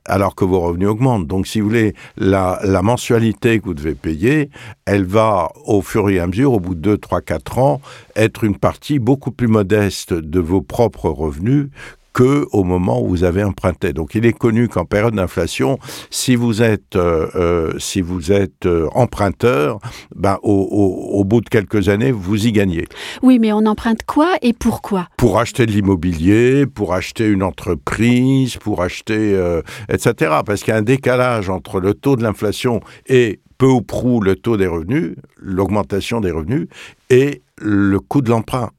alors 0.06 0.36
que 0.36 0.44
vos 0.44 0.60
revenus 0.60 0.90
augmentent. 0.90 1.28
Donc, 1.28 1.48
si 1.48 1.62
vous 1.62 1.70
voulez, 1.70 1.94
la, 2.18 2.60
la, 2.64 2.82
mensualité 2.82 3.60
que 3.60 3.66
vous 3.66 3.74
devez 3.74 3.96
payer, 3.96 4.50
elle 4.86 5.06
va, 5.06 5.50
au 5.66 5.82
fur 5.82 6.10
et 6.10 6.20
à 6.20 6.28
mesure, 6.28 6.54
au 6.54 6.60
bout 6.60 6.76
de 6.76 6.82
2, 6.82 6.98
3, 6.98 7.22
4 7.22 7.60
ans, 7.60 7.82
être 8.16 8.44
une 8.44 8.58
partie 8.58 9.00
beaucoup 9.00 9.32
plus 9.32 9.48
modeste 9.48 10.14
de 10.14 10.40
vos 10.40 10.62
propres 10.62 11.10
revenus 11.10 11.70
que 12.13 12.48
au 12.51 12.63
moment 12.63 13.01
où 13.01 13.08
vous 13.08 13.24
avez 13.24 13.43
emprunté. 13.43 13.91
Donc 13.91 14.15
il 14.15 14.25
est 14.25 14.34
connu 14.34 14.67
qu'en 14.67 14.86
période 14.86 15.15
d'inflation, 15.15 15.79
si 16.10 16.36
vous 16.36 16.62
êtes 16.62 16.96
euh, 16.96 17.27
euh, 17.36 17.74
si 17.79 18.01
vous 18.01 18.32
êtes 18.32 18.65
euh, 18.65 18.88
emprunteur, 18.93 19.79
ben 20.15 20.38
au, 20.43 20.53
au, 20.53 21.24
bout 21.24 21.41
de 21.41 21.50
quelques 21.50 21.89
années, 21.89 22.12
vous 22.12 22.46
y 22.46 22.51
gagnez. 22.51 22.86
Oui, 23.22 23.39
mais 23.39 23.51
on 23.51 23.65
emprunte 23.65 24.03
quoi 24.05 24.36
et 24.41 24.53
pourquoi? 24.53 25.08
Pour 25.17 25.39
acheter 25.39 25.65
de 25.65 25.72
l'immobilier, 25.72 26.65
pour 26.67 26.93
acheter 26.93 27.27
une 27.27 27.43
entreprise, 27.43 28.58
pour 28.58 28.82
acheter 28.82 29.13
etc. 29.89 30.13
Parce 30.46 30.62
qu'il 30.62 30.74
y 30.74 30.75
a 30.75 30.79
un 30.79 30.84
décalage 30.84 31.50
entre 31.50 31.79
le 31.79 31.93
taux 31.93 32.15
de 32.15 32.24
l'inflation 32.24 32.82
et 33.08 33.39
peu 33.58 33.67
ou 33.67 33.82
prou 33.82 34.22
le 34.22 34.36
taux 34.36 34.58
des 34.58 34.67
revenus, 34.67 35.15
l'augmentation 35.38 36.22
des 36.22 36.32
revenus 36.32 36.67
et 37.10 37.41
le 37.58 38.00
coût 38.00 38.22
de 38.22 38.29
l'emprunt 38.29 38.72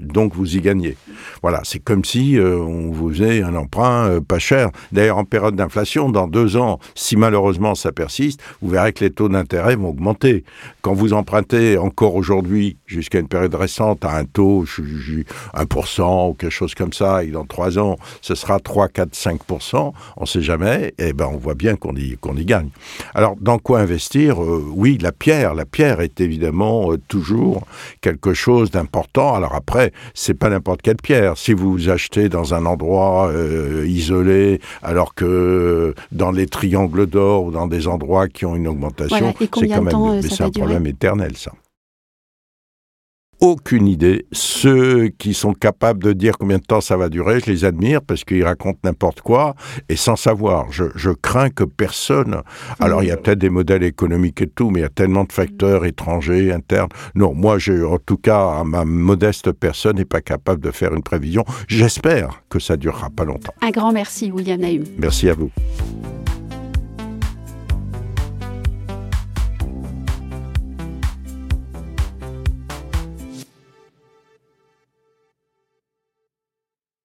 donc 0.00 0.34
vous 0.34 0.56
y 0.56 0.60
gagnez. 0.60 0.96
Voilà, 1.42 1.60
c'est 1.64 1.78
comme 1.78 2.04
si 2.04 2.38
euh, 2.38 2.58
on 2.58 2.90
vous 2.90 3.10
faisait 3.10 3.42
un 3.42 3.54
emprunt 3.54 4.08
euh, 4.08 4.20
pas 4.20 4.38
cher. 4.38 4.70
D'ailleurs, 4.92 5.18
en 5.18 5.24
période 5.24 5.56
d'inflation, 5.56 6.10
dans 6.10 6.26
deux 6.26 6.56
ans, 6.56 6.78
si 6.94 7.16
malheureusement 7.16 7.74
ça 7.74 7.92
persiste, 7.92 8.40
vous 8.62 8.70
verrez 8.70 8.92
que 8.92 9.04
les 9.04 9.10
taux 9.10 9.28
d'intérêt 9.28 9.76
vont 9.76 9.90
augmenter. 9.90 10.44
Quand 10.82 10.94
vous 10.94 11.12
empruntez 11.12 11.78
encore 11.78 12.14
aujourd'hui, 12.14 12.76
jusqu'à 12.86 13.18
une 13.18 13.28
période 13.28 13.54
récente, 13.54 14.04
à 14.04 14.16
un 14.16 14.24
taux, 14.24 14.64
1% 14.64 16.30
ou 16.30 16.34
quelque 16.34 16.50
chose 16.50 16.74
comme 16.74 16.92
ça, 16.92 17.24
et 17.24 17.28
dans 17.28 17.44
trois 17.44 17.78
ans, 17.78 17.96
ce 18.20 18.34
sera 18.34 18.60
3, 18.60 18.88
4, 18.88 19.12
5%, 19.12 19.92
on 20.16 20.20
ne 20.20 20.26
sait 20.26 20.42
jamais, 20.42 20.94
et 20.98 21.08
eh 21.08 21.12
ben 21.12 21.28
on 21.32 21.36
voit 21.36 21.54
bien 21.54 21.76
qu'on 21.76 21.94
y, 21.96 22.16
qu'on 22.18 22.36
y 22.36 22.44
gagne. 22.44 22.68
Alors, 23.14 23.36
dans 23.40 23.58
quoi 23.58 23.80
investir 23.80 24.42
euh, 24.42 24.64
Oui, 24.74 24.98
la 25.00 25.12
pierre. 25.12 25.54
La 25.54 25.64
pierre 25.64 26.00
est 26.00 26.20
évidemment 26.20 26.90
toujours 27.08 27.66
quelque 28.00 28.34
chose 28.34 28.70
d'important. 28.70 29.34
Alors 29.34 29.54
après, 29.54 29.85
c'est 30.14 30.34
pas 30.34 30.48
n'importe 30.48 30.82
quelle 30.82 30.96
pierre. 30.96 31.36
Si 31.36 31.52
vous 31.52 31.88
achetez 31.88 32.28
dans 32.28 32.54
un 32.54 32.66
endroit 32.66 33.28
euh, 33.28 33.86
isolé, 33.86 34.60
alors 34.82 35.14
que 35.14 35.94
dans 36.12 36.30
les 36.30 36.46
triangles 36.46 37.06
d'or 37.06 37.44
ou 37.44 37.50
dans 37.50 37.66
des 37.66 37.88
endroits 37.88 38.28
qui 38.28 38.44
ont 38.44 38.56
une 38.56 38.68
augmentation, 38.68 39.34
c'est 39.38 39.48
quand 39.48 39.82
même, 39.82 39.88
euh, 39.88 40.22
c'est 40.22 40.42
un 40.42 40.50
problème 40.50 40.86
éternel, 40.86 41.36
ça. 41.36 41.52
Aucune 43.40 43.86
idée. 43.86 44.26
Ceux 44.32 45.08
qui 45.08 45.34
sont 45.34 45.52
capables 45.52 46.02
de 46.02 46.12
dire 46.12 46.38
combien 46.38 46.58
de 46.58 46.62
temps 46.62 46.80
ça 46.80 46.96
va 46.96 47.08
durer, 47.08 47.40
je 47.40 47.50
les 47.50 47.64
admire 47.64 48.02
parce 48.02 48.24
qu'ils 48.24 48.44
racontent 48.44 48.78
n'importe 48.84 49.20
quoi 49.20 49.54
et 49.88 49.96
sans 49.96 50.16
savoir. 50.16 50.66
Je, 50.70 51.10
crains 51.10 51.50
que 51.50 51.64
personne. 51.64 52.42
Alors 52.80 53.02
il 53.02 53.08
y 53.08 53.10
a 53.10 53.16
peut-être 53.16 53.38
des 53.38 53.50
modèles 53.50 53.82
économiques 53.82 54.42
et 54.42 54.46
tout, 54.46 54.70
mais 54.70 54.80
il 54.80 54.82
y 54.82 54.86
a 54.86 54.90
tellement 54.90 55.24
de 55.24 55.32
facteurs 55.32 55.84
étrangers, 55.84 56.52
internes. 56.52 56.88
Non, 57.14 57.34
moi, 57.34 57.58
je, 57.58 57.84
en 57.84 57.98
tout 57.98 58.16
cas, 58.16 58.62
ma 58.64 58.84
modeste 58.84 59.52
personne 59.52 59.96
n'est 59.96 60.04
pas 60.04 60.20
capable 60.20 60.60
de 60.60 60.70
faire 60.70 60.94
une 60.94 61.02
prévision. 61.02 61.44
J'espère 61.68 62.42
que 62.48 62.58
ça 62.58 62.76
durera 62.76 63.10
pas 63.10 63.24
longtemps. 63.24 63.52
Un 63.62 63.70
grand 63.70 63.92
merci, 63.92 64.30
William 64.30 64.60
Naïm. 64.60 64.84
Merci 64.98 65.28
à 65.28 65.34
vous. 65.34 65.50